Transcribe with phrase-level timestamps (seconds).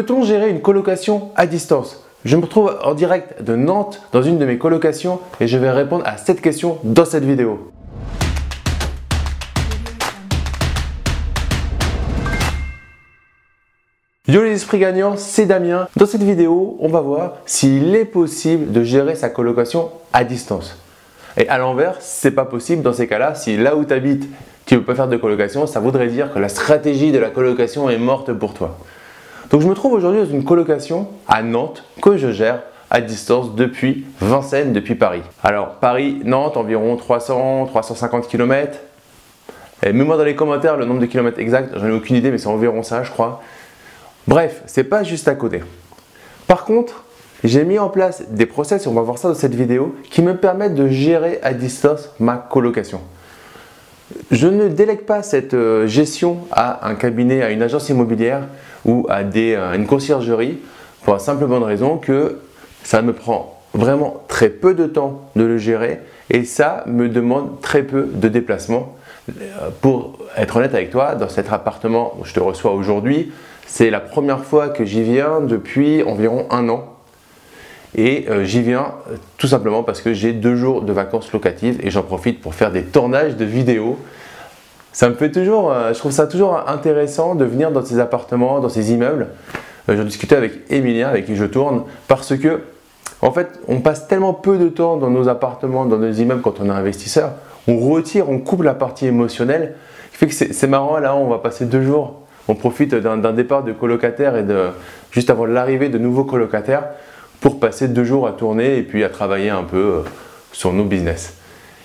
[0.00, 2.06] Peut-on gérer une colocation à distance?
[2.24, 5.70] Je me retrouve en direct de Nantes dans une de mes colocations et je vais
[5.70, 7.70] répondre à cette question dans cette vidéo.
[14.26, 15.86] Yo les esprits gagnants, c'est Damien.
[15.94, 20.78] Dans cette vidéo, on va voir s'il est possible de gérer sa colocation à distance.
[21.36, 23.34] Et à l'envers, c'est pas possible dans ces cas-là.
[23.34, 24.26] Si là où tu habites,
[24.64, 27.28] tu ne veux pas faire de colocation, ça voudrait dire que la stratégie de la
[27.28, 28.78] colocation est morte pour toi.
[29.50, 33.56] Donc je me trouve aujourd'hui dans une colocation à Nantes que je gère à distance
[33.56, 35.22] depuis Vincennes, depuis Paris.
[35.42, 38.78] Alors Paris-Nantes, environ 300-350 km.
[39.82, 42.46] Mets-moi dans les commentaires le nombre de kilomètres exact, j'en ai aucune idée, mais c'est
[42.46, 43.42] environ ça, je crois.
[44.28, 45.62] Bref, c'est pas juste à côté.
[46.46, 47.04] Par contre,
[47.42, 50.22] j'ai mis en place des process, et on va voir ça dans cette vidéo, qui
[50.22, 53.00] me permettent de gérer à distance ma colocation.
[54.30, 58.42] Je ne délègue pas cette euh, gestion à un cabinet, à une agence immobilière
[58.84, 60.58] ou à euh, une conciergerie
[61.04, 62.38] pour la simple bonne raison que
[62.82, 67.60] ça me prend vraiment très peu de temps de le gérer et ça me demande
[67.60, 68.96] très peu de déplacement.
[69.28, 73.32] Euh, pour être honnête avec toi, dans cet appartement où je te reçois aujourd'hui,
[73.66, 76.96] c'est la première fois que j'y viens depuis environ un an.
[77.96, 78.94] Et euh, j'y viens
[79.36, 82.70] tout simplement parce que j'ai deux jours de vacances locatives et j'en profite pour faire
[82.70, 83.98] des tournages de vidéos
[84.92, 88.60] ça me fait toujours, euh, je trouve ça toujours intéressant de venir dans ces appartements,
[88.60, 89.28] dans ces immeubles.
[89.88, 92.60] Euh, J'en discutais avec Emilien, avec qui je tourne, parce que,
[93.22, 96.60] en fait, on passe tellement peu de temps dans nos appartements, dans nos immeubles quand
[96.60, 97.32] on est investisseur.
[97.68, 99.74] On retire, on coupe la partie émotionnelle.
[100.12, 102.22] Ce qui fait que c'est marrant, là, on va passer deux jours.
[102.48, 104.70] On profite d'un départ de colocataires et de,
[105.12, 106.84] juste avant l'arrivée de nouveaux colocataires
[107.40, 110.02] pour passer deux jours à tourner et puis à travailler un peu euh,
[110.52, 111.34] sur nos business.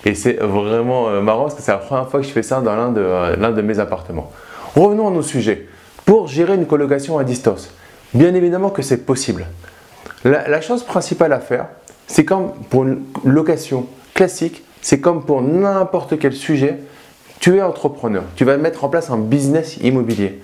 [0.05, 2.61] Et c'est vraiment euh, marrant parce que c'est la première fois que je fais ça
[2.61, 4.31] dans l'un de, euh, de mes appartements.
[4.75, 5.67] Revenons à nos sujets.
[6.05, 7.71] Pour gérer une colocation à distance,
[8.13, 9.47] bien évidemment que c'est possible.
[10.23, 11.67] La, chose principale à faire,
[12.07, 16.79] c'est comme pour une location classique, c'est comme pour n'importe quel sujet,
[17.39, 20.41] tu es entrepreneur, tu vas mettre en place un business immobilier.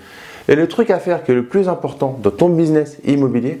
[0.48, 3.60] Et le truc à faire qui est le plus important dans ton business immobilier,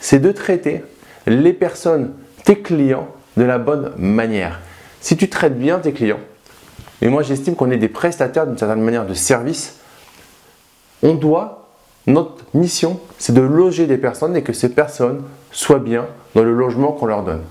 [0.00, 0.82] c'est de traiter
[1.26, 2.12] les personnes,
[2.44, 4.60] tes clients, de la bonne manière.
[5.00, 6.20] Si tu traites bien tes clients,
[7.00, 9.78] et moi j'estime qu'on est des prestataires d'une certaine manière de service,
[11.02, 11.68] on doit,
[12.06, 16.52] notre mission, c'est de loger des personnes et que ces personnes soient bien dans le
[16.52, 17.42] logement qu'on leur donne.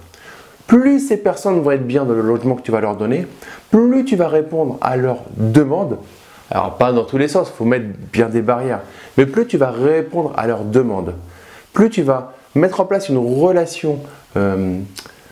[0.68, 3.28] Plus ces personnes vont être bien dans le logement que tu vas leur donner,
[3.72, 5.98] plus tu vas répondre à leurs demandes.
[6.50, 8.82] Alors pas dans tous les sens, il faut mettre bien des barrières,
[9.18, 11.16] mais plus tu vas répondre à leurs demandes,
[11.74, 14.00] plus tu vas mettre en place une relation
[14.38, 14.80] euh,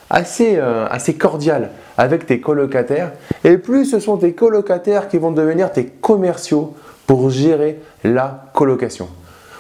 [0.10, 3.12] assez, euh, assez cordiale avec tes colocataires.
[3.44, 6.76] Et plus ce sont tes colocataires qui vont devenir tes commerciaux
[7.06, 9.10] pour gérer la colocation.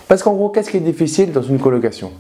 [0.08, 2.12] Parce qu'en gros, qu'est-ce qui est difficile dans une colocation?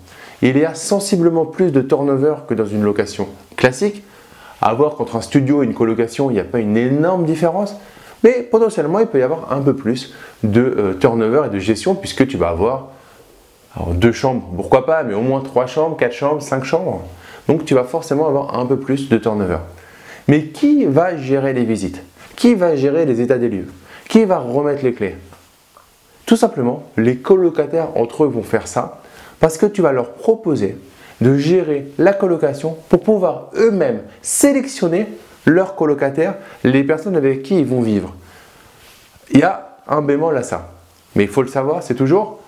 [0.41, 4.03] Il y a sensiblement plus de turnover que dans une location classique.
[4.61, 7.75] À voir qu'entre un studio et une colocation, il n'y a pas une énorme différence.
[8.23, 10.13] Mais potentiellement, il peut y avoir un peu plus
[10.43, 12.89] de euh, turnover et de gestion puisque tu vas avoir
[13.91, 17.03] deux chambres, pourquoi pas, mais au moins trois chambres, quatre chambres, cinq chambres.
[17.47, 19.59] Donc tu vas forcément avoir un peu plus de turnover.
[20.27, 22.03] Mais qui va gérer les visites?
[22.35, 23.67] Qui va gérer les états des lieux?
[24.07, 25.15] Qui va remettre les clés?
[26.25, 29.01] Tout simplement, les colocataires entre eux vont faire ça
[29.39, 30.77] parce que tu vas leur proposer
[31.21, 35.07] de gérer la colocation pour pouvoir eux-mêmes sélectionner
[35.45, 38.13] leurs colocataires, les personnes avec qui ils vont vivre.
[39.31, 40.71] Il y a un bémol à ça.
[41.15, 42.38] Mais il faut le savoir, c'est toujours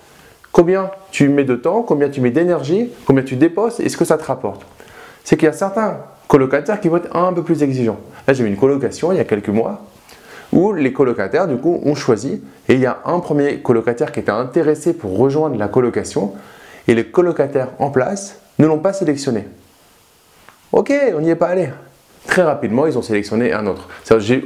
[0.51, 4.05] combien tu mets de temps, combien tu mets d'énergie, combien tu déposes et ce que
[4.05, 4.65] ça te rapporte
[5.23, 5.97] c'est qu'il y a certains
[6.27, 7.99] colocataires qui vont être un peu plus exigeants.
[8.27, 9.81] Là, j'ai eu une colocation il y a quelques mois
[10.51, 14.19] où les colocataires, du coup, ont choisi et il y a un premier colocataire qui
[14.19, 16.33] était intéressé pour rejoindre la colocation
[16.87, 19.47] et les colocataires en place ne l'ont pas sélectionné.
[20.71, 21.69] Ok, on n'y est pas allé.
[22.31, 23.89] Très rapidement, ils ont sélectionné un autre.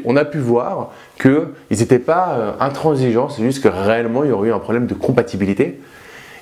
[0.06, 0.90] On a pu voir
[1.22, 4.88] qu'ils n'étaient pas euh, intransigeants, c'est juste que réellement, il y aurait eu un problème
[4.88, 5.79] de compatibilité.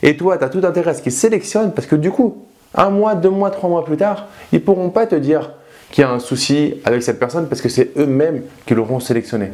[0.03, 2.89] Et toi, tu as tout intérêt à ce qu'ils sélectionnent parce que du coup, un
[2.89, 5.51] mois, deux mois, trois mois plus tard, ils ne pourront pas te dire
[5.91, 9.51] qu'il y a un souci avec cette personne parce que c'est eux-mêmes qui l'auront sélectionné.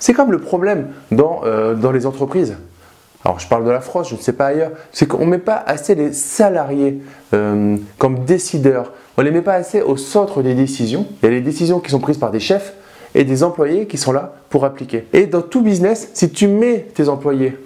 [0.00, 2.56] C'est comme le problème dans, euh, dans les entreprises.
[3.24, 5.38] Alors je parle de la France, je ne sais pas ailleurs, c'est qu'on ne met
[5.38, 7.00] pas assez les salariés
[7.34, 11.04] euh, comme décideurs, on ne les met pas assez au centre des décisions.
[11.20, 12.74] Il y a les décisions qui sont prises par des chefs
[13.16, 15.06] et des employés qui sont là pour appliquer.
[15.12, 17.56] Et dans tout business, si tu mets tes employés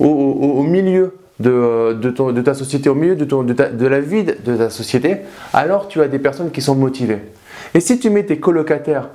[0.00, 5.18] au milieu de, de, ta société, au milieu de, de, la vie de ta société,
[5.52, 7.18] alors tu as des personnes qui sont motivées.
[7.74, 9.10] Et si tu mets tes colocataires,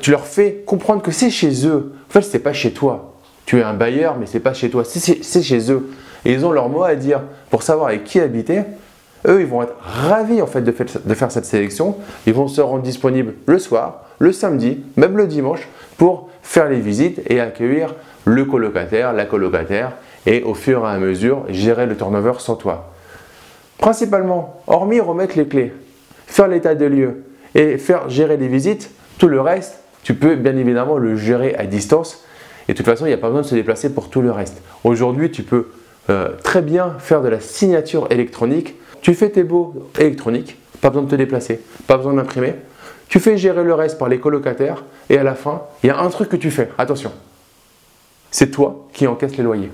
[0.00, 3.15] tu leur fais comprendre que c'est chez eux, en fait, c'est pas chez toi.
[3.46, 5.88] Tu es un bailleur, mais c'est pas chez toi, c'est chez eux.
[6.24, 8.62] ils ont leur mot à dire pour savoir avec qui habiter.
[9.26, 10.72] Eux, ils vont être ravis en fait de,
[11.14, 11.96] faire cette sélection.
[12.26, 16.80] Ils vont se rendre disponibles le soir, le samedi, même le dimanche pour faire les
[16.80, 17.94] visites et accueillir
[18.24, 19.92] le colocataire, la colocataire
[20.26, 22.92] et au fur et à mesure gérer le turnover sans toi.
[23.78, 25.72] Principalement, hormis remettre les clés,
[26.26, 30.56] faire l'état des lieux et faire gérer les visites, tout le reste, tu peux bien
[30.56, 32.24] évidemment le gérer à distance.
[32.68, 34.30] Et de toute façon, il n'y a pas besoin de se déplacer pour tout le
[34.30, 34.62] reste.
[34.84, 35.68] Aujourd'hui, tu peux
[36.10, 38.74] euh, très bien faire de la signature électronique.
[39.02, 42.54] Tu fais tes baux électroniques, pas besoin de te déplacer, pas besoin d'imprimer.
[43.08, 45.98] Tu fais gérer le reste par les colocataires et à la fin, il y a
[45.98, 46.68] un truc que tu fais.
[46.76, 47.12] Attention,
[48.30, 49.70] c'est toi qui encaisses les loyers.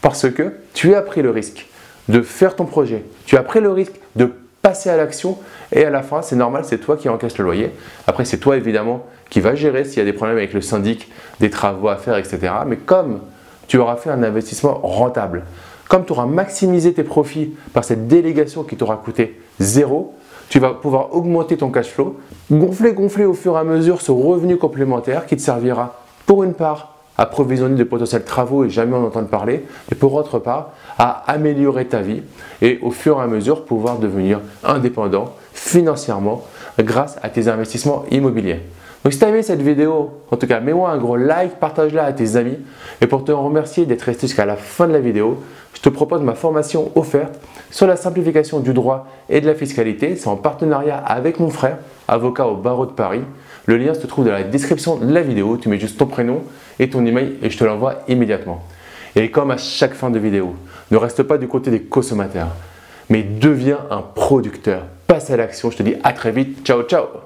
[0.00, 1.68] Parce que tu as pris le risque
[2.08, 4.32] de faire ton projet, tu as pris le risque de
[4.62, 5.36] passer à l'action
[5.72, 7.70] et à la fin, c'est normal, c'est toi qui encaisses le loyer.
[8.06, 11.10] Après, c'est toi évidemment qui va gérer s'il y a des problèmes avec le syndic,
[11.40, 12.52] des travaux à faire, etc.
[12.66, 13.20] Mais comme
[13.66, 15.44] tu auras fait un investissement rentable,
[15.88, 20.14] comme tu auras maximisé tes profits par cette délégation qui t'aura coûté zéro,
[20.48, 22.20] tu vas pouvoir augmenter ton cash flow,
[22.50, 26.54] gonfler, gonfler au fur et à mesure ce revenu complémentaire qui te servira pour une
[26.54, 30.70] part à provisionner de potentiels travaux et jamais en entendre parler, et pour autre part,
[30.98, 32.20] à améliorer ta vie
[32.60, 36.42] et au fur et à mesure pouvoir devenir indépendant financièrement
[36.80, 38.62] grâce à tes investissements immobiliers.
[39.04, 42.04] Donc si tu as aimé cette vidéo, en tout cas, mets-moi un gros like, partage-la
[42.06, 42.58] à tes amis.
[43.00, 45.38] Et pour te remercier d'être resté jusqu'à la fin de la vidéo,
[45.74, 47.40] je te propose ma formation offerte
[47.70, 50.16] sur la simplification du droit et de la fiscalité.
[50.16, 51.78] C'est en partenariat avec mon frère,
[52.08, 53.22] avocat au barreau de Paris.
[53.66, 55.56] Le lien se trouve dans la description de la vidéo.
[55.56, 56.42] Tu mets juste ton prénom
[56.82, 58.64] et ton email et je te l'envoie immédiatement.
[59.14, 60.56] Et comme à chaque fin de vidéo,
[60.90, 62.48] ne reste pas du côté des consommateurs,
[63.08, 64.82] mais deviens un producteur.
[65.06, 65.70] Passe à l'action.
[65.70, 66.66] Je te dis à très vite.
[66.66, 67.21] Ciao, ciao